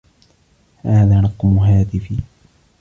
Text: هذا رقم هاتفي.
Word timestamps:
هذا 0.83 1.19
رقم 1.21 1.57
هاتفي. 1.57 2.17